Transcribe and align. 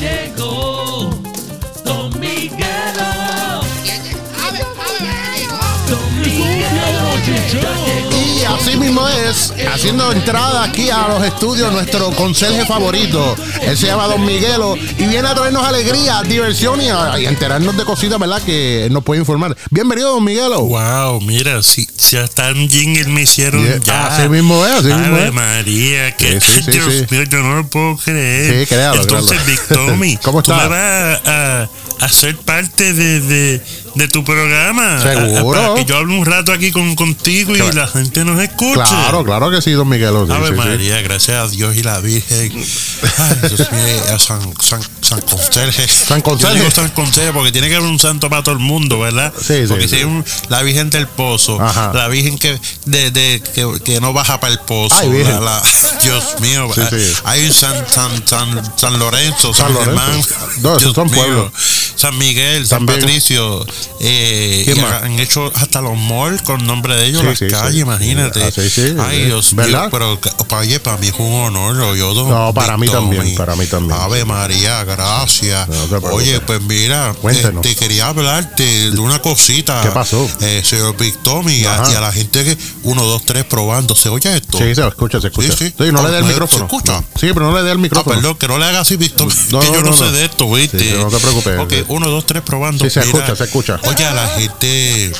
llegó 0.00 0.55
así 8.58 8.76
mismo 8.76 9.06
es, 9.08 9.52
haciendo 9.72 10.10
entrada 10.12 10.64
aquí 10.64 10.90
a 10.90 11.08
los 11.08 11.24
estudios 11.24 11.72
nuestro 11.72 12.10
conserje 12.12 12.64
favorito. 12.66 13.34
Él 13.62 13.76
se 13.76 13.86
llama 13.86 14.06
Don 14.06 14.24
Miguelo 14.24 14.76
y 14.76 15.04
viene 15.06 15.28
a 15.28 15.34
traernos 15.34 15.64
alegría, 15.64 16.22
diversión 16.22 16.80
y 16.80 16.88
a, 16.88 17.18
y 17.18 17.26
a 17.26 17.28
enterarnos 17.28 17.76
de 17.76 17.84
cositas, 17.84 18.18
¿verdad? 18.18 18.42
Que 18.42 18.88
nos 18.90 19.02
puede 19.04 19.20
informar. 19.20 19.56
Bienvenido, 19.70 20.10
Don 20.14 20.24
Miguelo. 20.24 20.62
Wow, 20.64 21.20
mira, 21.20 21.62
si 21.62 21.86
ya 22.10 22.26
tan 22.28 22.68
jingle 22.68 23.06
me 23.08 23.22
hicieron 23.22 23.62
Yeah, 23.64 23.78
ya. 23.78 24.06
así 24.08 24.28
mismo 24.28 24.64
es, 24.66 24.72
así 24.72 24.86
mismo 24.88 25.16
Ave 25.16 25.26
es. 25.28 25.32
María, 25.32 26.16
que 26.16 26.40
Sí, 26.40 26.62
sí, 26.62 27.16
yo 27.30 27.42
no 27.42 27.56
lo 27.56 27.66
puedo 27.68 27.96
creer. 27.96 28.60
Sí, 28.60 28.66
créalo, 28.74 29.00
Entonces. 29.02 29.44
Big 29.46 29.60
Tommy, 29.68 30.16
¿Cómo 30.22 30.42
tú 30.42 30.52
está? 30.52 30.64
me 30.64 30.70
vas 30.70 31.20
a, 31.26 31.62
a- 31.62 31.68
a 31.98 32.08
ser 32.10 32.36
parte 32.36 32.92
de, 32.92 33.20
de, 33.20 33.62
de 33.96 34.08
tu 34.08 34.22
programa. 34.24 35.00
Seguro. 35.02 35.58
A- 35.58 35.64
a- 35.66 35.68
para 35.72 35.74
que 35.74 35.84
yo 35.86 35.96
hable 35.96 36.14
un 36.18 36.24
rato 36.24 36.52
aquí 36.52 36.70
con, 36.70 36.94
contigo 36.94 37.54
y 37.54 37.58
Claro. 37.58 37.72
la 37.72 37.88
gente 37.88 38.24
nos 38.24 38.40
escuche. 38.40 38.74
Claro, 38.74 39.24
claro 39.24 39.50
que 39.50 39.60
sí, 39.62 39.72
Don 39.72 39.88
Miguelo. 39.88 40.26
sí, 40.26 40.32
Ave 40.32 40.48
sí, 40.48 40.52
sí. 40.52 40.58
María, 40.58 41.00
gracias 41.02 41.36
a 41.38 41.48
Dios 41.48 41.74
y 41.76 41.82
la 41.82 41.98
Virgen. 42.00 42.52
Ay, 43.18 43.36
Dios 43.48 43.72
mío, 43.72 44.02
a 44.14 44.18
San, 44.18 44.54
San, 44.60 44.80
San 45.00 45.20
Conserje. 45.22 45.88
San 45.88 46.20
Conserje. 46.20 46.54
Yo 46.56 46.60
digo 46.62 46.70
San 46.74 46.88
Conserje 46.90 47.32
porque 47.32 47.52
tiene 47.52 47.68
que 47.68 47.76
haber 47.76 47.88
un 47.88 47.98
santo 47.98 48.28
para 48.30 48.42
todo 48.42 48.54
el 48.54 48.60
mundo, 48.60 48.98
¿verdad? 49.00 49.32
Sí, 49.38 49.62
sí, 49.62 49.64
porque 49.68 49.84
sí. 49.84 49.88
si 49.88 49.96
hay 49.96 50.04
un- 50.04 50.24
la 50.48 50.62
Virgen 50.62 50.90
del 50.90 51.06
Pozo, 51.08 51.60
Ajá. 51.60 51.92
la 51.94 52.08
Virgen 52.08 52.38
que, 52.38 52.58
de, 52.84 53.10
de- 53.10 53.42
que, 53.54 53.66
que 53.84 54.00
no 54.00 54.12
baja 54.12 54.38
para 54.40 54.52
el 54.52 54.58
pozo. 54.60 54.96
Ay, 55.00 55.24
la- 55.24 55.40
la- 55.40 55.62
Dios 56.02 56.36
mío, 56.40 56.68
Sí, 56.74 56.82
sí. 56.90 57.12
hay 57.24 57.46
un 57.46 57.52
San, 57.52 57.74
San, 57.88 58.26
San, 58.26 58.72
San 58.76 58.98
Lorenzo, 58.98 59.54
San 59.54 59.72
San, 59.72 59.74
Lorenzo. 59.74 60.28
Germán. 60.38 60.62
No, 60.62 60.76
Dios 60.76 60.92
son 60.94 61.06
mío. 61.10 61.16
pueblos. 61.16 61.52
San 61.96 62.16
Miguel, 62.18 62.66
San 62.66 62.80
También. 62.80 63.00
Patricio. 63.00 63.66
Eh, 64.00 64.62
¿Quién 64.66 64.78
y 64.78 64.80
han 64.80 65.18
hecho 65.18 65.50
hasta 65.54 65.80
los 65.80 65.96
malls 65.98 66.42
con 66.42 66.66
nombre 66.66 66.94
de 66.96 67.06
ellos, 67.06 67.22
Sí, 67.22 67.26
las 67.26 67.38
sí, 67.38 67.44
sí. 67.46 67.50
calles, 67.50 67.80
imagínate. 67.82 68.42
Ah, 68.44 68.50
sí, 68.50 68.68
sí. 68.68 68.94
Ay, 68.98 69.24
Dios 69.24 69.54
¿Verdad? 69.54 69.82
mío, 69.82 69.90
pero 69.90 70.20
oye, 70.58 70.78
para 70.80 70.98
mí 70.98 71.08
es 71.08 71.14
un 71.18 71.32
honor, 71.32 71.74
lo 71.76 71.96
yo 71.96 72.12
don 72.14 72.28
No, 72.28 72.52
para 72.54 72.76
mí 72.76 72.86
también, 72.88 73.24
mi- 73.24 73.34
para 73.36 73.56
mí 73.56 73.66
también. 73.66 73.98
Ave 74.00 74.24
María, 74.24 74.84
gracias. 74.84 75.68
No 75.68 75.98
oye, 76.12 76.40
pues 76.40 76.60
mira, 76.62 77.14
te 77.62 77.74
quería 77.74 78.08
hablarte 78.08 78.90
de 78.90 78.98
una 78.98 79.20
cosita. 79.22 79.80
¿Qué 79.82 79.90
pasó? 79.90 80.28
Eh, 80.40 80.62
señor 80.64 80.96
Victor, 80.96 81.50
y 81.50 81.64
a, 81.64 81.74
Ajá. 81.82 81.92
y 81.92 81.94
a 81.94 82.00
la 82.00 82.12
gente 82.12 82.44
que, 82.44 82.56
uno, 82.82 83.04
dos, 83.04 83.24
tres, 83.24 83.44
probando, 83.44 83.96
¿se 83.96 84.08
oye 84.08 84.36
esto? 84.36 84.58
Sí, 84.58 84.74
se 84.74 84.86
escucha, 84.86 85.20
se 85.20 85.28
escucha. 85.28 85.56
Sí, 85.56 85.72
sí. 85.76 85.92
no 85.92 86.02
le 86.02 86.10
dé 86.10 86.18
el 86.18 86.24
¿Se 86.24 86.28
micrófono. 86.30 86.64
escucha? 86.64 86.92
No. 86.92 87.04
Sí, 87.18 87.28
pero 87.32 87.50
no 87.50 87.56
le 87.56 87.62
dé 87.62 87.70
el 87.72 87.78
Ah, 87.78 87.80
micrófono. 87.80 88.14
perdón, 88.16 88.36
que 88.36 88.48
no 88.48 88.58
le 88.58 88.64
haga 88.66 88.80
así, 88.80 88.96
Víctor. 88.96 89.28
No, 89.50 89.60
que 89.60 89.66
no, 89.68 89.74
yo 89.74 89.80
no, 89.82 89.90
no, 89.90 89.96
sé 89.96 90.04
no. 90.04 90.12
de 90.12 90.24
esto, 90.24 90.50
¿viste? 90.52 90.78
Sí, 90.78 90.90
sí, 90.90 90.96
no 90.98 91.08
te 91.08 91.18
preocupes. 91.18 91.85
Ok, 91.86 91.90
uno, 91.96 92.08
dos, 92.08 92.26
tres, 92.26 92.42
probando. 92.42 92.84
Sí, 92.84 92.90
se 92.90 93.00
Mira, 93.00 93.18
escucha, 93.18 93.36
se 93.36 93.44
escucha. 93.44 93.80
Oye, 93.84 94.04
a 94.04 94.12
la 94.14 94.26
gente 94.28 95.12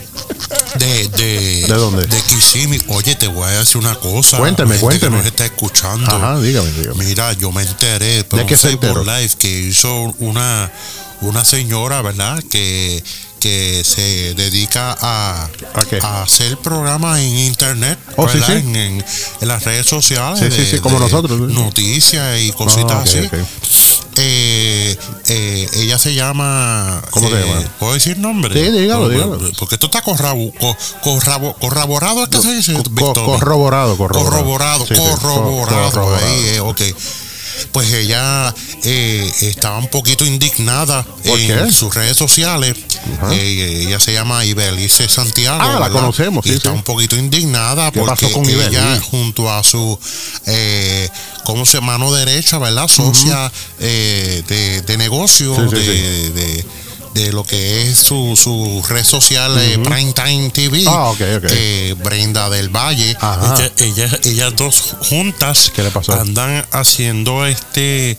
de... 0.78 1.08
¿De, 1.08 1.66
¿De 1.66 1.74
dónde? 1.74 2.06
De 2.06 2.20
Kissimmee. 2.22 2.82
Oye, 2.88 3.14
te 3.14 3.26
voy 3.28 3.44
a 3.44 3.58
decir 3.58 3.78
una 3.78 3.94
cosa. 3.94 4.38
Cuénteme, 4.38 4.70
gente 4.70 4.84
cuénteme. 4.86 5.10
Que 5.12 5.16
nos 5.18 5.26
está 5.26 5.44
escuchando. 5.46 6.10
Ajá, 6.10 6.38
dígame, 6.40 6.70
dígame. 6.72 7.04
Mira, 7.04 7.32
yo 7.34 7.50
me 7.52 7.62
enteré 7.62 8.24
por 8.24 8.38
¿De 8.38 8.42
un 8.44 8.48
qué 8.48 8.56
se 8.56 8.68
Facebook 8.68 8.98
enteró? 8.98 9.04
Live 9.18 9.30
que 9.38 9.48
hizo 9.60 10.14
una, 10.18 10.70
una 11.22 11.44
señora, 11.44 12.02
¿verdad? 12.02 12.42
Que, 12.50 13.02
que 13.40 13.82
se 13.84 14.34
dedica 14.34 14.96
a, 15.00 15.48
¿A 15.74 15.84
qué? 15.88 15.98
hacer 16.02 16.56
programas 16.58 17.20
en 17.20 17.36
internet, 17.38 17.98
Oh, 18.16 18.28
sí. 18.28 18.38
En, 18.48 18.74
en- 18.76 19.04
en 19.40 19.48
las 19.48 19.62
redes 19.64 19.86
sociales. 19.86 20.38
Sí, 20.40 20.48
de- 20.48 20.70
sí, 20.70 20.78
como 20.80 20.98
de 20.98 21.04
nosotros. 21.04 21.38
Noticias 21.40 22.40
y 22.40 22.50
cositas 22.52 22.92
Ah, 22.92 23.02
así. 23.02 23.30
Eh, 24.18 24.96
eh, 25.28 25.68
ella 25.74 25.98
se 25.98 26.14
llama. 26.14 27.02
¿Cómo 27.10 27.28
se 27.28 27.36
eh, 27.40 27.44
llama? 27.46 27.62
¿Puedo 27.78 27.92
decir 27.94 28.18
nombre? 28.18 28.52
Sí, 28.54 28.70
dígalo, 28.70 29.02
No, 29.04 29.08
dígalo. 29.08 29.38
Porque 29.58 29.74
esto 29.76 29.86
está 29.86 30.02
corrabo- 30.02 30.52
co- 30.58 30.76
corrabo- 31.02 31.54
corroborado. 31.58 32.22
¿Es 32.24 32.30
que 32.30 32.38
se 32.40 32.54
dice? 32.54 32.74
Co- 32.74 33.12
corroborado, 33.14 33.96
corroborado. 33.96 34.30
Corroborado, 34.30 34.86
Sí, 34.86 34.94
sí, 34.94 35.00
corroborado. 35.00 35.90
corroborado. 35.90 36.26
Ahí, 36.26 36.48
eh, 36.54 36.60
ok. 36.60 36.80
Pues 37.72 37.92
ella 37.92 38.54
eh, 38.84 39.30
estaba 39.42 39.78
un 39.78 39.88
poquito 39.88 40.24
indignada 40.24 41.02
¿Por 41.24 41.38
en 41.38 41.66
qué? 41.66 41.72
sus 41.72 41.94
redes 41.94 42.16
sociales. 42.16 42.76
Eh, 43.32 43.84
ella 43.86 44.00
se 44.00 44.12
llama 44.12 44.44
Ibelice 44.44 45.08
Santiago. 45.08 45.58
Ah, 45.62 45.78
la 45.78 45.90
conocemos, 45.90 46.44
Y 46.46 46.52
está 46.52 46.70
sí. 46.70 46.76
un 46.76 46.82
poquito 46.82 47.16
indignada 47.16 47.90
¿Qué 47.90 48.00
porque 48.00 48.26
pasó 48.26 48.32
con 48.32 48.48
ella, 48.48 49.00
junto 49.00 49.50
a 49.50 49.62
su, 49.62 49.98
eh, 50.46 51.08
¿cómo 51.44 51.64
se 51.66 51.80
mano 51.80 52.12
derecha, 52.12 52.58
verdad? 52.58 52.88
Socia 52.88 53.50
eh, 53.80 54.42
de, 54.48 54.82
de 54.82 54.96
negocio, 54.96 55.54
Sí, 55.70 55.76
de- 55.76 56.66
de 57.16 57.32
lo 57.32 57.44
que 57.44 57.82
es 57.90 57.98
su, 57.98 58.36
su 58.36 58.84
red 58.88 59.04
social 59.04 59.56
eh, 59.58 59.78
Prime 59.82 60.12
Time 60.12 60.50
TV, 60.50 60.84
Ah, 60.86 61.10
ok, 61.10 61.20
ok. 61.38 61.44
eh, 61.50 61.94
Brenda 62.04 62.48
del 62.50 62.68
Valle. 62.68 63.16
Ajá. 63.20 63.54
Ella- 63.58 63.72
ella- 64.06 64.18
ellas 64.24 64.52
dos 64.56 64.94
juntas 65.08 65.72
¿Qué 65.74 65.82
le 65.82 65.90
pasó? 65.90 66.12
andan 66.20 66.64
haciendo 66.72 67.46
este 67.46 68.18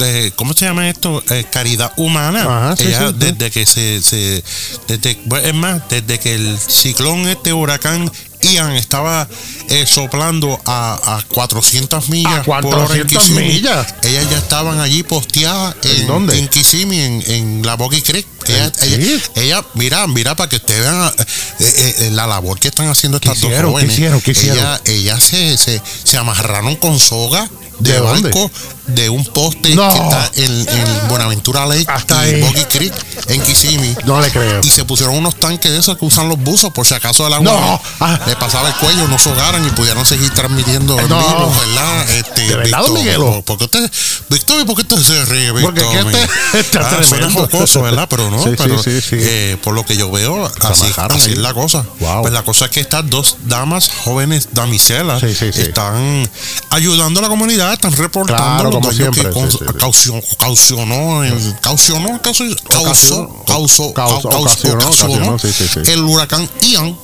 eh, 0.00 0.32
¿Cómo 0.36 0.52
se 0.52 0.66
llama 0.66 0.90
esto? 0.90 1.22
Eh, 1.30 1.46
caridad 1.50 1.94
humana. 1.96 2.42
Ajá, 2.42 2.76
sí, 2.76 2.88
Ella, 2.88 2.98
sí, 2.98 3.06
sí. 3.08 3.14
desde 3.18 3.50
que 3.50 3.64
se, 3.64 4.02
se 4.02 4.44
desde, 4.86 5.18
bueno, 5.24 5.46
es 5.48 5.54
más, 5.54 5.82
desde 5.88 6.18
que 6.20 6.34
el 6.34 6.58
ciclón, 6.58 7.26
este 7.26 7.54
huracán 7.54 8.12
Ian 8.42 8.72
estaba 8.72 9.28
eh, 9.68 9.84
soplando 9.86 10.60
a, 10.66 11.16
a 11.18 11.22
400 11.28 12.08
millas. 12.08 12.40
¿A 12.40 12.42
por 12.42 12.56
hora 12.66 12.94
en 12.96 13.06
400 13.06 13.18
Kissimmee, 13.22 13.48
millas? 13.48 13.94
Ellas 14.02 14.28
ya 14.30 14.38
estaban 14.38 14.80
allí 14.80 15.02
posteadas 15.02 15.74
en, 15.84 16.00
¿En 16.02 16.06
dónde? 16.06 16.38
en 16.38 16.48
Kissimmee, 16.48 17.04
en, 17.04 17.22
en 17.30 17.62
la 17.66 17.74
Boggy 17.76 18.02
Creek. 18.02 18.26
Ella, 18.48 18.72
¿En 18.82 19.22
ella, 19.36 19.64
mira, 19.74 20.06
mira, 20.08 20.34
para 20.34 20.48
que 20.48 20.56
ustedes 20.56 20.80
vean 20.82 21.12
eh, 21.60 21.94
eh, 22.00 22.10
la 22.12 22.26
labor 22.26 22.58
que 22.58 22.68
están 22.68 22.88
haciendo 22.88 23.18
estas 23.18 23.40
dos 23.40 23.50
hicieron? 23.50 23.70
¿Qué 23.70 23.72
jóvenes. 23.74 23.92
hicieron? 23.94 24.20
¿Qué 24.20 24.30
hicieron? 24.32 24.58
Ella- 24.58 24.80
ellas 24.86 25.22
se, 25.22 25.56
se, 25.56 25.80
se 26.04 26.16
amarraron 26.18 26.74
con 26.76 26.98
soga 26.98 27.48
de, 27.78 28.00
barco 28.00 28.50
de 28.86 29.08
un 29.08 29.24
poste 29.24 29.74
No. 29.74 29.88
que 29.90 29.98
está 29.98 30.30
en, 30.36 30.68
en 30.68 31.08
Buenaventura 31.08 31.66
Lake 31.66 31.86
Hasta 31.88 32.28
y. 32.28 32.40
Boggy 32.40 32.64
Creek 32.64 32.92
en 33.28 33.40
Kissimmee. 33.42 33.96
No 34.04 34.20
le 34.20 34.30
creo. 34.30 34.60
Y 34.62 34.68
se 34.70 34.84
pusieron 34.84 35.16
unos 35.16 35.36
tanques 35.36 35.70
de 35.70 35.78
esos 35.78 35.96
que 35.96 36.04
usan 36.04 36.28
los 36.28 36.38
buzos 36.38 36.72
por 36.72 36.86
si 36.86 36.94
acaso 36.94 37.26
el 37.26 37.32
agua 37.34 37.80
No. 38.00 38.16
Le 38.26 38.36
pasaba 38.36 38.68
el 38.68 38.74
cuello, 38.76 39.06
no 39.08 39.18
se 39.18 39.28
ahogaran 39.30 39.64
y 39.66 39.70
pudieran 39.70 40.04
seguir 40.04 40.30
transmitiendo 40.30 40.98
en 40.98 41.08
No. 41.08 41.18
vivo, 41.18 41.52
¿verdad? 41.58 42.04
Este, 42.52 42.64
¿De 42.64 42.70
verdad, 42.70 42.78
don 42.86 42.94
Víctor, 42.94 43.04
Miguelo? 43.18 43.42
¿Por 43.42 43.58
qué 43.58 43.64
usted, 43.64 43.90
Víctor, 44.28 44.66
¿por 44.66 44.76
qué 44.76 44.82
usted 44.82 45.02
se 45.02 45.24
ríe? 45.26 45.52
Porque 45.52 45.80
este- 45.80 46.58
está 46.60 46.80
ah, 46.80 46.90
suena 46.90 47.06
tremendo. 47.28 47.40
jocoso, 47.42 47.82
¿verdad? 47.82 48.06
Pero 48.08 48.30
no, 48.30 48.42
Sí, 48.42 48.50
sí, 48.50 48.56
pero 48.58 48.82
sí, 48.82 49.00
sí. 49.00 49.16
eh, 49.18 49.56
por 49.62 49.74
lo 49.74 49.84
que 49.84 49.96
yo 49.96 50.10
veo, 50.10 50.44
así, 50.60 50.92
así 50.96 51.32
es 51.32 51.38
la 51.38 51.54
cosa. 51.54 51.84
Wow. 52.00 52.22
Pues 52.22 52.32
la 52.32 52.42
cosa 52.42 52.66
es 52.66 52.70
que 52.70 52.80
estas 52.80 53.08
dos 53.08 53.36
damas 53.44 53.90
jóvenes 54.04 54.48
damiselas 54.52 55.22
están 55.22 56.28
ayudando 56.70 57.20
a 57.20 57.22
la 57.22 57.28
comunidad, 57.28 57.72
están 57.72 57.92
reportando 57.92 58.42
Claro, 58.42 58.64
los 58.70 58.74
como 58.74 58.92
siempre, 58.92 59.22
que 59.24 59.76
caucionó, 60.38 61.24
en- 61.24 61.52
caucionó, 61.60 62.20
causó, 62.22 63.94
causó, 63.94 63.94
el 65.86 66.00
huracán 66.00 66.48
Ian 66.60 66.96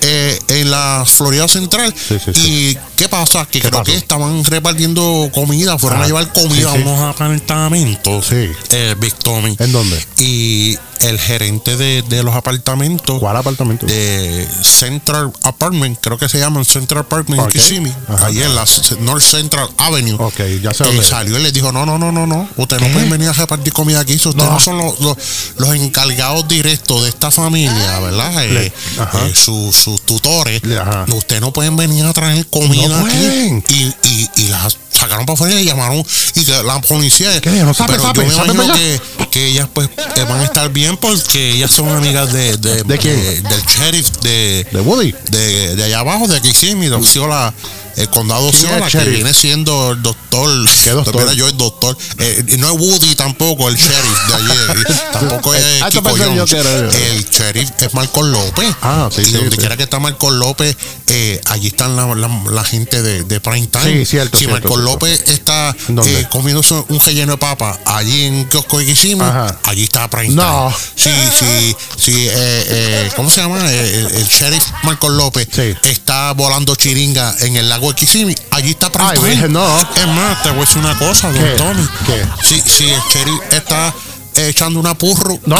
eh, 0.00 0.38
en 0.48 0.70
la 0.70 1.04
Florida 1.06 1.48
Central. 1.48 1.92
¿Y 2.34 2.76
qué 2.96 3.08
pasa? 3.08 3.46
Que 3.46 3.60
creo 3.60 3.82
que 3.82 3.94
estaban 3.94 4.44
repartiendo 4.44 4.85
comida, 4.94 5.78
fueron 5.78 6.00
Ah, 6.00 6.04
a 6.04 6.06
llevar 6.06 6.32
comida 6.32 6.72
sí, 6.72 6.78
a 6.82 6.82
unos 6.86 7.00
apartamentos. 7.00 8.26
Sí. 8.26 8.50
Eh, 8.70 8.94
Big 8.98 9.14
Tommy. 9.14 9.56
¿En 9.58 9.72
dónde? 9.72 10.04
Y 10.18 10.78
el 11.00 11.20
gerente 11.20 11.76
de, 11.76 12.02
de 12.02 12.22
los 12.22 12.34
apartamentos 12.34 13.20
¿Cuál 13.20 13.36
apartamento? 13.36 13.84
de 13.86 14.48
Central 14.62 15.30
Apartment, 15.42 15.98
creo 16.00 16.16
que 16.16 16.26
se 16.28 16.38
llaman 16.38 16.64
Central 16.64 17.00
Apartment 17.02 17.42
Ok. 17.42 17.46
en 17.48 17.52
Kissimmee, 17.52 17.92
ahí 18.20 18.42
en 18.42 18.54
la 18.54 18.64
North 19.00 19.22
Central 19.22 19.68
Avenue. 19.76 20.14
Ok, 20.18 20.38
ya 20.62 20.70
Eh, 20.70 20.98
es. 20.98 21.06
salió 21.06 21.38
y 21.38 21.42
les 21.42 21.52
dijo, 21.52 21.70
no, 21.70 21.84
no, 21.84 21.98
no, 21.98 22.10
no, 22.12 22.26
no, 22.26 22.48
ustedes 22.56 22.80
no 22.82 22.88
pueden 22.88 23.10
venir 23.10 23.28
a 23.28 23.32
repartir 23.34 23.72
comida 23.74 24.00
aquí, 24.00 24.18
si 24.18 24.28
ustedes 24.28 24.48
No. 24.48 24.54
no, 24.54 24.60
son 24.60 24.78
los, 24.78 24.98
los, 25.00 25.16
los 25.58 25.74
encargados 25.74 26.48
directos 26.48 27.02
de 27.02 27.10
esta 27.10 27.30
familia, 27.30 28.00
¿verdad? 28.00 28.44
Eh, 28.44 28.52
Le- 28.52 28.66
eh, 28.66 29.34
sus 29.34 29.76
sus 29.76 30.00
tutores, 30.00 30.62
Le- 30.64 30.78
ajá. 30.78 31.04
ustedes 31.14 31.42
no 31.42 31.52
pueden 31.52 31.76
venir 31.76 32.06
a 32.06 32.12
traer 32.14 32.46
comida 32.46 32.88
No 32.88 33.04
aquí. 33.06 33.62
y, 34.02 34.30
y 34.36 34.48
las 34.48 34.75
sacaron 34.92 35.26
para 35.26 35.34
afuera 35.34 35.60
y 35.60 35.64
llamaron 35.64 36.02
y 36.34 36.44
que 36.44 36.62
la 36.62 36.80
policía 36.80 37.38
¿Qué 37.40 37.50
dijeron? 37.50 37.74
Sape, 37.74 37.92
pero 37.92 38.02
sape, 38.02 38.20
yo 38.20 38.26
me 38.26 38.34
sape 38.34 38.50
imagino 38.52 38.74
que, 38.74 39.00
que 39.30 39.46
ellas 39.48 39.68
pues 39.72 39.90
van 40.16 40.40
a 40.40 40.44
estar 40.44 40.70
bien 40.70 40.96
porque 40.96 41.50
ellas 41.50 41.70
son 41.70 41.88
amigas 41.90 42.32
de, 42.32 42.56
de, 42.56 42.82
¿De 42.82 42.98
quién? 42.98 43.42
del 43.42 43.62
sheriff 43.64 44.08
de, 44.22 44.66
¿De 44.72 44.80
Woody? 44.80 45.14
de, 45.30 45.76
de 45.76 45.84
allá 45.84 46.00
abajo, 46.00 46.26
de 46.26 46.40
Kissimmee, 46.40 46.88
de 46.88 46.94
Osceola, 46.94 47.52
el 47.96 48.08
condado 48.10 48.50
¿Quién 48.50 48.54
es 48.54 48.82
Osceola, 48.82 48.86
el 48.86 48.92
que 48.92 49.10
viene 49.10 49.34
siendo 49.34 49.92
el 49.92 50.02
doctor. 50.02 50.50
¿Qué 50.84 50.90
doctor? 50.90 51.16
Mira, 51.16 51.32
yo 51.32 51.46
el 51.48 51.56
doctor. 51.56 51.96
Eh, 52.18 52.44
no 52.58 52.70
es 52.70 52.78
Woody 52.78 53.14
tampoco, 53.14 53.68
el 53.68 53.76
sheriff 53.76 54.26
de 54.28 54.34
allí. 54.34 54.84
tampoco 55.12 55.54
es 55.54 55.64
Ah, 55.82 55.88
esto 55.88 56.02
Kiko 56.02 56.16
Jones. 56.18 56.52
El 56.52 57.24
sheriff 57.30 57.70
es 57.80 57.94
Marcos 57.94 58.24
López. 58.26 58.74
Ah, 58.82 59.08
sí, 59.14 59.22
Y 59.22 59.24
sí, 59.26 59.32
donde 59.32 59.50
sí. 59.50 59.56
quiera 59.56 59.76
que 59.76 59.84
está 59.84 59.98
Marcos 59.98 60.32
López, 60.34 60.76
eh, 61.08 61.40
allí 61.46 61.68
están 61.68 61.94
la, 61.96 62.06
la- 62.14 62.42
la 62.50 62.64
gente 62.64 63.00
de, 63.02 63.22
de 63.24 63.40
Prime 63.40 63.66
Time. 63.68 63.84
Sí, 64.00 64.06
cierto, 64.06 64.38
Si 64.38 64.44
cierto, 64.46 64.68
Marco 64.68 64.74
cierto. 64.74 64.92
López 64.92 65.24
está 65.28 65.74
eh, 66.04 66.26
comiéndose 66.30 66.74
un 66.88 67.00
relleno 67.00 67.32
de 67.32 67.38
papa 67.38 67.78
allí 67.86 68.24
en 68.24 68.44
Kiosco 68.46 68.78
Ajá. 68.80 69.58
allí 69.64 69.84
está 69.84 70.08
Prime 70.10 70.34
No. 70.34 70.72
Time. 70.96 71.30
Sí, 71.30 71.36
sí, 71.38 71.76
sí. 71.96 72.26
eh, 72.28 72.30
eh, 72.34 73.10
¿Cómo 73.14 73.30
se 73.30 73.40
llama? 73.40 73.60
Eh, 73.70 73.94
El, 74.10 74.16
el 74.16 74.26
sheriff 74.26 74.64
Marco 74.82 75.08
López 75.08 75.48
Sí. 75.52 75.74
está 75.84 76.32
volando 76.32 76.74
chiringa 76.74 77.34
en 77.40 77.56
el 77.56 77.68
lago 77.68 77.88
de 77.90 77.94
Kissimmee. 77.94 78.36
Allí 78.50 78.70
está 78.70 78.90
Prime 78.90 79.08
Ay, 79.10 79.16
Time. 79.16 79.28
virgen, 79.30 79.52
no. 79.52 79.80
Es 79.80 80.06
más, 80.08 80.42
te 80.42 80.50
voy 80.50 80.58
a 80.58 80.60
decir 80.62 80.78
una 80.78 80.98
cosa, 80.98 81.30
don 81.32 81.42
¿Qué? 81.42 81.50
Tommy. 81.56 81.88
¿Qué? 82.06 82.24
Si, 82.42 82.60
si 82.60 82.90
el 82.90 83.00
sheriff 83.14 83.40
está 83.52 83.94
eh, 84.34 84.48
echando 84.48 84.80
una 84.80 84.94
purro. 84.98 85.38
No. 85.46 85.56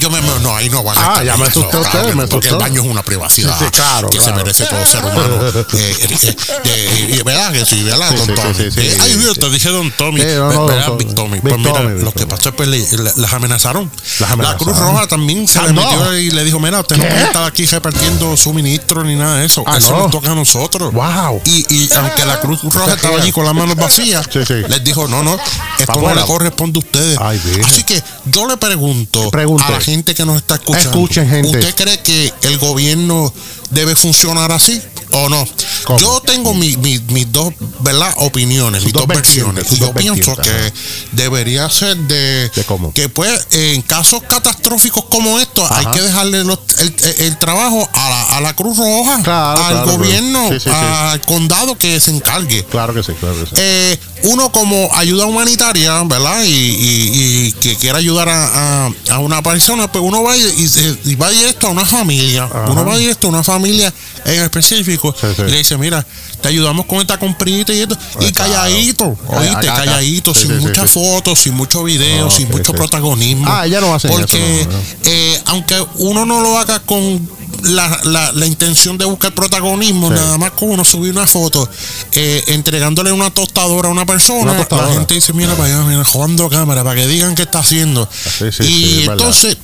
Yo 0.00 0.10
me, 0.10 0.20
no, 0.20 0.56
ahí 0.56 0.68
no 0.68 0.82
van 0.82 0.96
a 0.96 1.00
Ah, 1.00 1.08
estar 1.12 1.24
ya 1.26 1.36
me 1.36 1.46
asusté 1.46 1.76
usted, 1.76 1.90
claro, 1.90 2.16
me 2.16 2.26
Porque 2.26 2.48
el 2.48 2.56
baño 2.56 2.82
es 2.82 2.86
una 2.88 3.02
privacidad 3.02 3.56
Sí, 3.58 3.64
sí, 3.66 3.70
claro, 3.70 4.10
que 4.10 4.18
claro. 4.18 4.32
se 4.32 4.36
merece 4.44 4.64
todo 4.66 4.86
ser 4.86 5.04
humano. 5.04 5.42
Eh, 5.74 5.96
eh, 6.00 6.36
eh, 6.64 7.22
¿Verdad 7.24 7.52
que 7.52 7.64
sí? 7.64 7.82
¿Verdad, 7.82 8.12
don 8.14 8.34
Tommy? 8.34 8.70
ay. 9.00 9.16
Dios, 9.16 9.38
te 9.38 9.48
dije 9.50 9.68
don 9.70 9.90
Tommy. 9.92 10.20
No, 10.22 10.52
no, 10.52 10.66
¿Verdad, 10.66 10.86
don 10.88 11.14
Tommy? 11.14 11.40
Big 11.40 11.42
Pues 11.42 11.58
mira, 11.58 11.72
Tommy, 11.72 12.02
lo 12.02 12.12
que 12.12 12.20
Tommy. 12.20 12.30
pasó 12.30 12.48
es 12.50 12.54
que 12.90 12.96
las 13.20 13.32
amenazaron. 13.32 13.90
Las 13.94 14.20
La 14.20 14.32
amenazaron. 14.34 14.58
Cruz 14.64 14.78
Roja 14.78 15.06
también 15.06 15.46
se 15.48 15.58
Ah, 15.58 15.66
le 15.66 15.72
metió 15.72 16.16
y 16.18 16.30
le 16.30 16.44
dijo, 16.44 16.58
mira, 16.60 16.80
usted 16.80 16.96
no 16.96 17.04
puede 17.04 17.22
estar 17.22 17.44
aquí 17.44 17.64
repartiendo 17.66 18.36
suministros 18.36 19.04
ni 19.04 19.14
nada 19.16 19.38
de 19.38 19.46
eso. 19.46 19.64
Ah, 19.66 19.78
eso 19.78 19.92
no. 19.92 19.98
nos 20.04 20.10
toca 20.10 20.32
a 20.32 20.34
nosotros. 20.34 20.92
Wow. 20.92 21.40
Y, 21.44 21.92
aunque 21.94 22.24
la 22.24 22.40
Cruz 22.40 22.62
Roja 22.62 22.94
estaba 22.94 23.18
allí 23.18 23.32
con 23.32 23.44
las 23.44 23.54
manos 23.54 23.76
vacías, 23.82 24.28
les 24.34 24.84
dijo, 24.84 25.08
no, 25.08 25.22
no, 25.22 25.38
esto 25.78 26.00
no 26.00 26.14
le 26.14 26.22
corresponde 26.22 26.78
a 26.78 26.80
ustedes. 26.80 27.18
Así 27.64 27.84
que 27.84 28.02
yo 28.26 28.46
le 28.46 28.56
pregunto 28.56 29.30
a 29.64 29.70
la 29.70 29.80
gente 29.82 30.14
que 30.14 30.24
nos 30.24 30.36
está 30.36 30.54
escuchando. 30.54 30.90
Escuchen, 30.90 31.28
gente. 31.28 31.48
¿Usted 31.58 31.74
cree 31.74 32.00
que 32.00 32.32
el 32.42 32.58
gobierno 32.58 33.32
debe 33.70 33.94
funcionar 33.96 34.52
así 34.52 34.80
o 35.12 35.28
no? 35.28 35.46
¿Cómo? 35.84 35.98
Yo 35.98 36.20
tengo 36.24 36.54
mi- 36.54 36.76
mi- 36.76 36.98
mis 37.08 37.30
dos 37.32 37.52
¿verdad? 37.80 38.12
opiniones, 38.18 38.84
mis 38.84 38.92
dos 38.92 39.02
dos 39.06 39.16
versiones. 39.16 39.68
yo 39.70 39.86
dos 39.86 39.94
pienso 39.96 40.36
que 40.36 40.72
debería 41.12 41.68
ser 41.70 41.96
de, 41.96 42.48
¿De 42.54 42.64
cómo? 42.64 42.92
que 42.94 43.08
pues 43.08 43.46
en 43.50 43.82
casos 43.82 44.22
catastróficos 44.28 45.04
como 45.06 45.38
estos 45.40 45.70
hay 45.70 45.86
que 45.86 46.02
dejarle 46.02 46.44
los- 46.44 46.58
el, 46.78 46.94
el 47.18 47.36
trabajo 47.38 47.88
a 47.94 48.10
la, 48.10 48.22
a 48.36 48.40
la 48.40 48.54
Cruz 48.54 48.78
Roja, 48.78 49.22
Claro, 49.22 49.64
al 49.64 49.72
claro, 49.82 49.92
gobierno, 49.98 50.40
claro. 50.48 50.54
Sí, 50.60 50.60
sí, 50.60 50.70
sí. 50.70 50.76
al 50.76 51.20
condado 51.22 51.76
que 51.76 51.98
se 52.00 52.10
encargue. 52.12 52.64
Claro 52.66 52.94
que 52.94 53.02
sí, 53.02 53.12
claro 53.18 53.34
que 53.40 53.46
sí. 53.46 53.52
Eh, 53.56 53.98
uno 54.24 54.52
como 54.52 54.88
ayuda 54.94 55.26
humanitaria, 55.26 56.00
¿verdad? 56.04 56.42
Y, 56.44 56.48
y- 56.48 57.46
y 57.48 57.52
que 57.52 57.76
quiera 57.76 57.98
ayudar 57.98 58.28
a, 58.28 58.86
a- 58.86 58.92
a 59.10 59.18
una 59.18 59.42
persona, 59.42 59.90
pues 59.90 60.02
uno 60.04 60.22
va 60.22 60.36
y, 60.36 60.70
y 61.04 61.14
va 61.16 61.28
directo 61.30 61.66
a 61.66 61.70
una 61.70 61.84
familia. 61.84 62.48
Uno 62.68 62.84
va 62.84 62.96
directo 62.96 63.26
a 63.26 63.30
una 63.30 63.42
familia 63.42 63.92
en 64.24 64.40
específico 64.42 65.14
Sí, 65.18 65.26
sí. 65.36 65.42
y 65.46 65.50
le 65.50 65.58
dice, 65.58 65.76
mira, 65.78 66.04
te 66.40 66.48
ayudamos 66.48 66.86
con 66.86 66.98
esta 66.98 67.18
comprita 67.18 67.72
y 67.72 67.80
esto. 67.80 67.94
Y 67.94 68.16
Pues, 68.18 68.32
claro. 68.32 68.52
calladito, 68.52 69.18
oíste, 69.28 69.56
Acá, 69.56 69.72
acá. 69.72 69.84
calladito, 69.84 70.34
Sí, 70.34 70.42
sin 70.46 70.58
muchas 70.58 70.90
fotos, 70.90 71.38
sin 71.38 71.54
muchos 71.54 71.84
videos, 71.84 72.30
No, 72.32 72.36
sin 72.36 72.48
mucho 72.50 72.72
protagonismo. 72.72 73.44
Ah, 73.48 73.66
ella 73.66 73.80
no 73.80 73.94
hace 73.94 74.08
eso, 74.08 74.16
Porque 74.16 74.66
no, 74.66 74.72
no. 74.72 74.78
eh, 75.04 75.42
aunque 75.46 75.84
uno 75.98 76.24
no 76.24 76.40
lo 76.40 76.58
haga 76.58 76.80
con 76.80 77.28
la, 77.64 78.00
la- 78.04 78.32
la 78.32 78.46
intención 78.46 78.98
de 78.98 79.04
buscar 79.04 79.32
protagonismo, 79.34 80.08
Sí. 80.08 80.14
nada 80.14 80.36
más 80.38 80.52
con 80.52 80.70
uno 80.70 80.84
subir 80.84 81.12
una 81.12 81.26
foto 81.26 81.68
eh, 82.12 82.42
entregándole 82.48 83.12
una 83.12 83.30
tostadora 83.30 83.88
a 83.88 83.92
una 83.92 84.04
persona, 84.06 84.42
Una 84.52 84.56
tostadora. 84.56 84.88
la 84.88 84.94
gente 84.94 85.14
dice, 85.14 85.32
mira 85.32 85.54
para 85.54 85.66
allá, 85.66 85.84
mira, 85.84 86.04
jugando 86.04 86.48
cámara, 86.48 86.82
para 86.82 87.00
que 87.00 87.06
digan 87.06 87.34
qué 87.34 87.42
está 87.42 87.60
haciendo. 87.60 88.08
Sí, 88.38 88.50
sí, 88.50 88.62
y 88.64 88.96
verdad. 89.00 89.12
entonces, 89.14 89.56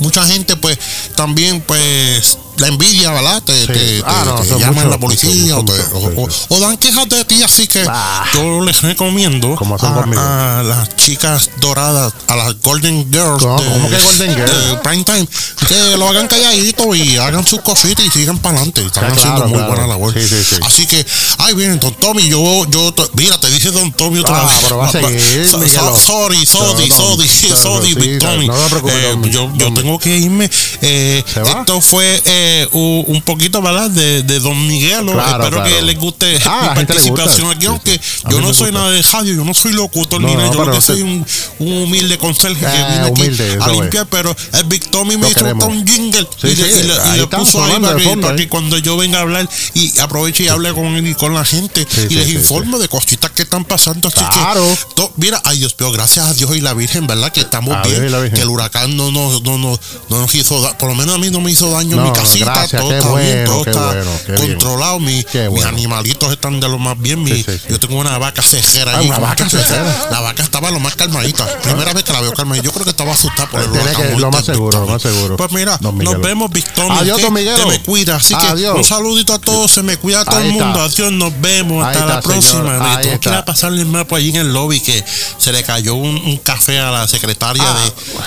mucha 0.00 0.24
gente 0.26 0.56
pues 0.56 0.78
también 1.14 1.60
pues 1.60 2.38
la 2.60 2.68
envidia, 2.68 3.10
¿verdad? 3.10 3.42
Te, 3.42 3.58
Sí. 3.60 3.66
te- 3.66 4.02
Ah, 4.06 4.20
te- 4.22 4.28
no, 4.30 4.40
te 4.40 4.48
son 4.48 4.58
llaman 4.60 4.74
mucho, 4.76 4.88
la 4.90 4.98
policía 4.98 5.30
mucho, 5.30 5.58
o, 5.58 5.64
te- 5.64 5.72
mucho, 5.72 6.20
o- 6.22 6.30
sí, 6.30 6.46
o- 6.50 6.56
o 6.56 6.60
dan 6.60 6.76
quejas 6.76 7.08
de 7.08 7.24
ti, 7.24 7.42
así 7.42 7.66
que 7.66 7.84
Ah. 7.88 8.24
yo 8.34 8.60
les 8.64 8.80
recomiendo 8.82 9.54
¿Cómo 9.56 9.74
hacen 9.76 9.90
a, 10.18 10.60
a 10.60 10.62
las 10.62 10.96
chicas 10.96 11.50
doradas, 11.58 12.12
a 12.28 12.36
las 12.36 12.60
Golden 12.60 13.10
Girls 13.12 13.42
¿Cómo- 13.42 13.60
de, 13.60 13.68
cómo 13.70 13.90
que 13.90 13.96
Golden 13.98 14.34
Girls? 14.34 14.66
de 14.68 14.76
Prime 14.78 15.04
Time, 15.04 15.28
que 15.68 15.96
lo 15.96 16.08
hagan 16.08 16.28
calladito 16.28 16.94
y 16.94 17.16
hagan 17.16 17.46
sus 17.46 17.60
cositas 17.62 18.04
y 18.06 18.10
sigan 18.10 18.38
para 18.38 18.56
adelante. 18.56 18.84
Están 18.84 19.12
haciendo 19.12 19.42
muy 19.46 19.52
claro. 19.58 19.66
buena 19.68 19.86
labor. 19.86 20.12
Sí, 20.14 20.20
sí, 20.28 20.36
sí. 20.48 20.56
Así 20.62 20.86
que, 20.86 21.04
ay, 21.38 21.54
bien, 21.54 21.78
Don 21.80 21.94
Tommy, 21.94 22.28
yo, 22.28 22.64
yo, 22.68 22.92
mira, 23.14 23.38
te 23.40 23.48
dice 23.50 23.70
Don 23.70 23.92
Tommy 23.92 24.20
otra 24.20 24.40
Ah, 24.42 24.46
vez. 24.46 24.58
pero 24.62 24.78
va 24.78 24.88
a 24.88 24.92
No, 24.92 25.08
seguir, 25.08 25.46
so- 25.46 25.52
so- 25.52 25.58
Miguelo. 25.58 25.96
sorry, 25.96 26.46
sorry, 26.46 26.90
sorry, 26.90 28.18
Tommy. 28.18 28.46
no 28.46 28.54
te 28.54 28.68
preocupes, 28.70 28.94
Eh, 29.00 29.30
yo, 29.30 29.50
tengo 29.74 29.98
que 29.98 30.16
irme. 30.16 30.50
Eh, 30.82 31.24
esto 31.26 31.80
fue 31.80 32.20
eh, 32.52 32.68
un, 32.72 33.04
un 33.06 33.22
poquito, 33.22 33.62
¿verdad? 33.62 33.90
De, 33.90 34.22
de 34.22 34.40
Don 34.40 34.66
Miguelo. 34.66 35.12
Claro, 35.12 35.44
Espero 35.44 35.62
claro. 35.62 35.76
que 35.76 35.82
les 35.82 35.98
guste 35.98 36.26
Ah, 36.44 36.60
mi 36.60 36.66
gusta. 36.68 36.74
participación 36.86 37.50
aquí, 37.50 37.66
aunque 37.66 37.92
sí. 37.94 38.00
Yo 38.28 38.40
no 38.40 38.52
soy 38.52 38.70
gusta. 38.70 38.72
nada 38.72 38.90
de 38.90 39.02
radio, 39.02 39.34
yo 39.34 39.44
no 39.44 39.54
soy 39.54 39.72
locutor 39.72 40.20
No, 40.20 40.28
ni 40.28 40.34
nada. 40.34 40.46
no, 40.48 40.54
Yo 40.54 40.64
lo 40.64 40.72
que 40.72 40.80
soy 40.80 41.02
un, 41.02 41.24
un 41.60 41.72
humilde 41.84 42.18
conserje 42.18 42.60
que 42.60 42.66
Ah, 42.66 43.08
vine 43.12 43.30
aquí 43.30 43.42
a 43.42 43.66
es. 43.66 43.72
limpiar, 43.72 44.06
pero 44.06 44.34
el 44.54 44.64
Big 44.64 44.90
Tommy 44.90 45.16
me 45.16 45.28
hizo 45.30 45.44
un 45.44 45.86
jingle 45.86 46.26
Sí, 46.40 46.48
y, 46.48 46.54
le, 46.56 46.72
sí, 46.72 46.80
y 46.80 46.82
le- 46.84 46.94
y 46.94 46.98
ahí 46.98 47.16
le 47.18 47.22
está, 47.24 47.38
puso 47.38 47.64
ahí 47.64 47.78
para 47.80 47.96
que, 47.96 48.02
fondo, 48.04 48.26
para 48.26 48.36
que 48.36 48.48
cuando 48.48 48.78
yo 48.78 48.96
venga 48.96 49.18
a 49.18 49.22
hablar 49.22 49.48
y 49.74 49.98
aproveche 50.00 50.44
y 50.44 50.48
hable 50.48 50.72
con, 50.72 50.84
él 50.86 51.06
y 51.06 51.14
con 51.14 51.34
la 51.34 51.44
gente 51.44 51.86
y 52.08 52.14
les 52.14 52.26
sí, 52.26 52.32
informe 52.34 52.78
de 52.78 52.88
cositas 52.88 53.30
que 53.30 53.42
están 53.42 53.64
pasando. 53.64 54.08
Así 54.08 54.18
Claro. 54.18 54.62
que, 54.64 54.94
to- 54.94 55.12
mira, 55.16 55.40
ay 55.44 55.58
Dios 55.58 55.74
mío, 55.78 55.92
gracias 55.92 56.26
a 56.26 56.34
Dios 56.34 56.54
y 56.56 56.60
la 56.60 56.74
Virgen, 56.74 57.06
¿verdad? 57.06 57.32
Que 57.32 57.40
estamos 57.40 57.74
A 57.76 57.82
bien, 57.82 58.30
que 58.34 58.40
el 58.40 58.48
huracán 58.48 58.96
no 58.96 59.10
nos, 59.10 59.42
no, 59.42 59.58
nos- 59.58 59.80
no 60.08 60.20
nos 60.20 60.34
hizo, 60.34 60.60
por 60.78 60.88
lo 60.88 60.94
menos 60.94 61.14
a 61.14 61.18
mí 61.18 61.30
no 61.30 61.40
me 61.40 61.50
hizo 61.50 61.70
daño 61.70 61.90
en 61.92 61.96
No, 61.96 62.04
mi 62.10 62.12
casita, 62.12 62.39
gracias, 62.44 62.80
todo 62.80 62.90
qué 62.90 62.98
está 62.98 63.14
bien, 63.14 63.30
bueno, 63.44 63.50
todo 63.52 63.64
qué 63.64 63.70
está 63.70 63.86
bueno, 63.86 64.10
qué 64.26 64.32
bien. 64.32 64.48
controlado, 64.50 65.00
mi- 65.00 65.24
Qué 65.24 65.40
mis 65.42 65.50
bueno. 65.50 65.68
animalitos 65.68 66.32
están 66.32 66.60
de 66.60 66.68
lo 66.68 66.78
más 66.78 66.98
bien, 66.98 67.22
mi- 67.22 67.30
Sí, 67.30 67.44
sí, 67.44 67.58
sí. 67.58 67.64
yo 67.70 67.78
tengo 67.80 67.98
una 67.98 68.18
vaca 68.18 68.42
cejera 68.42 68.98
Ah, 68.98 69.02
una 69.02 69.18
vaca 69.18 69.48
cejera. 69.48 70.08
La 70.10 70.20
vaca 70.20 70.42
estaba 70.42 70.70
lo 70.70 70.80
más 70.80 70.94
calmadita, 70.96 71.46
primera 71.62 71.92
vez 71.92 72.04
que 72.04 72.12
la 72.12 72.20
veo 72.20 72.32
calmadita, 72.32 72.64
yo 72.64 72.72
creo 72.72 72.84
que 72.84 72.90
estaba 72.90 73.12
asustada 73.12 73.48
por 73.50 73.60
el 73.60 73.70
que- 73.70 73.78
lo 73.78 74.26
¿oíste, 74.26 74.26
más 74.30 74.44
seguro, 74.44 74.80
lo 74.80 74.86
más 74.86 75.02
seguro. 75.02 75.36
Pues 75.36 75.52
mira, 75.52 75.78
nos 75.80 76.20
vemos, 76.20 76.50
Tommy, 76.74 76.98
Adiós. 76.98 77.20
Don 77.20 77.32
Miguelo. 77.32 77.56
Se 77.58 77.66
me 77.66 77.80
cuida, 77.82 78.16
así 78.16 78.34
que 78.34 78.68
un 78.70 78.84
saludito 78.84 79.34
a 79.34 79.38
todos, 79.38 79.70
se 79.70 79.82
me 79.82 79.96
cuida 79.96 80.20
a 80.20 80.24
todo 80.24 80.38
el 80.40 80.52
mundo, 80.52 80.80
adiós, 80.80 81.12
nos 81.12 81.38
vemos, 81.40 81.84
hasta 81.86 82.06
la 82.06 82.20
próxima. 82.20 82.62
Me 82.78 82.78
tengo 82.78 83.00
que 83.00 83.08
ir 83.08 83.14
está. 83.14 83.38
a 83.38 83.44
pasarle 83.44 83.80
el 83.82 83.86
mapa 83.88 84.16
allí 84.16 84.30
en 84.30 84.36
el 84.36 84.52
lobby 84.52 84.80
que 84.80 85.04
se 85.38 85.52
le 85.52 85.62
cayó 85.62 85.94
un, 85.94 86.38
café 86.44 86.78
a 86.78 86.90
la 86.90 87.06
secretaria 87.08 87.62
Ah. 87.66 87.78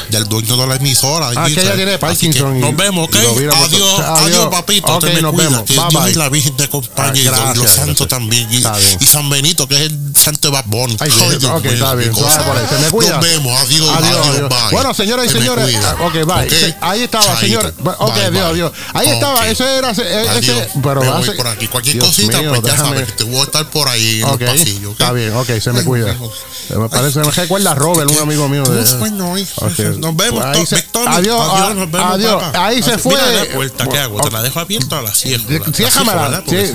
de, 0.10 0.18
del 0.18 0.28
dueño 0.30 0.56
de 0.58 0.68
la 0.68 0.76
emisora. 0.76 1.32
Ah, 1.36 1.46
que 1.46 1.60
ella 1.62 1.76
tiene 1.76 1.98
Parkinson 1.98 2.60
Nos 2.60 2.76
vemos, 2.76 3.08
¿ok? 3.08 3.16
Adiós. 3.16 3.93
Adiós, 4.00 4.20
Adiós. 4.26 4.48
papito. 4.50 4.94
Ok, 4.96 5.06
te 5.06 5.22
nos 5.22 5.34
cuida. 5.34 5.50
vemos. 5.50 5.64
Que 5.64 5.74
Bye, 5.76 5.88
Dios 5.90 6.02
y 6.04 6.06
bye. 6.06 6.16
la 6.16 6.30
Virgen 6.30 6.58
te 6.58 6.64
acompañe 6.64 7.20
y, 7.22 7.24
gracias, 7.24 7.58
los 7.58 7.70
santos 7.72 8.08
también. 8.08 8.48
Y, 8.52 8.58
y 8.58 9.06
San 9.06 9.30
Benito, 9.30 9.68
que 9.68 9.76
es 9.76 9.82
el 9.92 10.14
santo 10.16 10.48
de 10.50 10.54
Bad 10.54 10.66
Bunny. 10.68 10.98
Ay, 11.00 11.10
Dios 11.10 11.44
ok, 11.44 11.66
está 11.66 11.96
bien, 11.96 12.14
se 12.14 12.80
me 12.80 12.90
cuida. 12.90 13.12
Nos 13.18 13.22
vemos, 13.22 13.60
adiós, 13.62 13.90
Adiós, 13.98 14.28
adiós, 14.28 14.50
bye. 14.50 14.72
Bueno, 14.72 14.94
señoras 14.94 15.26
y 15.26 15.30
señores, 15.30 15.76
ah, 15.84 15.96
ok, 16.06 16.14
bye. 16.14 16.46
Ok. 16.46 16.50
Se- 16.50 16.76
ahí 16.82 17.02
estaba, 17.04 17.40
señor. 17.40 17.74
Ok, 18.00 18.18
adiós, 18.18 18.46
adiós. 18.52 18.72
Ahí 18.94 19.10
estaba, 19.10 19.48
ese 19.48 19.78
era, 19.78 19.92
ese, 19.92 20.70
pero 20.82 21.02
me 21.02 21.10
voy 21.10 21.30
por 21.32 21.48
aquí. 21.48 21.68
Cualquier 21.68 22.00
cosita, 22.00 22.40
pues 22.50 22.62
ya 22.64 22.78
sabes 22.78 23.06
que 23.08 23.12
te 23.14 23.24
voy 23.24 23.40
a 23.40 23.44
estar 23.44 23.70
por 23.70 23.88
ahí 23.88 24.20
en 24.22 24.26
Ok, 24.30 24.42
el 24.42 24.48
pasillo. 24.48 24.90
¿ok? 24.92 25.00
está 25.00 25.12
bien, 25.14 25.36
ok, 25.36 25.50
se 25.62 25.72
me 25.74 25.84
cuida. 25.84 26.16
Me 26.70 26.90
parece, 26.90 27.20
me 27.20 27.30
recuerda 27.32 27.72
a 27.72 27.76
Robert, 27.76 28.10
un 28.10 28.18
amigo 28.20 28.48
mío. 28.48 28.64
Nos 28.64 30.16
vemos. 30.16 30.44
Adiós, 31.06 31.42
ah, 31.54 31.74
adiós. 32.14 32.44
Ahí 32.56 32.82
se 32.82 32.98
fue. 32.98 33.14
¿Qué 33.90 34.00
hago? 34.00 34.18
Ok. 34.18 34.26
Te 34.26 34.32
la 34.32 34.42
dejo 34.44 34.60
abierta 34.60 35.00
o 35.00 35.02
la 35.02 35.14
cierro? 35.14 35.44
Sí, 35.74 35.84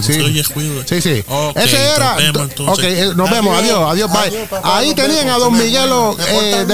si 0.03 0.13
sí. 0.15 0.43
Sí, 0.87 1.01
sí. 1.01 1.25
Ok, 1.29 1.57
Ese 1.57 1.77
era. 1.77 2.15
nos 2.15 2.17
vemos, 2.23 2.43
entonces. 2.51 2.85
ok, 2.85 2.91
eh, 2.91 3.13
nos 3.17 3.31
vemos. 3.31 3.59
Adiós, 3.59 3.91
adiós, 3.91 4.11
bye. 4.13 4.49
Ahí 4.63 4.95
tenían 4.95 5.29
a 5.29 5.39
Don 5.39 5.57
Miguelo 5.57 6.17
eh. 6.29 6.67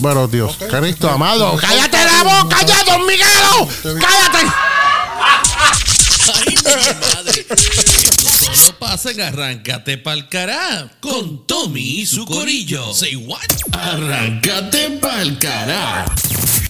Bueno, 0.00 0.28
Dios. 0.28 0.56
Cristo 0.70 1.10
amado. 1.10 1.56
¡Cállate 1.56 2.04
la 2.04 2.22
boca 2.22 2.62
ya, 2.62 2.84
Don 2.84 3.06
Miguelo! 3.06 3.68
¡Cállate! 4.00 4.38
Ay, 6.34 6.54
mi 6.54 6.62
madre. 6.64 7.46
No 8.66 8.78
pasen, 8.78 9.20
arráncate 9.20 9.98
pa'l 9.98 10.28
cará. 10.28 10.90
Con 11.00 11.46
Tommy 11.46 12.00
y 12.00 12.06
su 12.06 12.24
corillo. 12.26 12.92
Say 12.92 13.16
what? 13.16 13.40
Arráncate 13.72 14.98
pa'l 15.00 15.38
cará. 15.38 16.04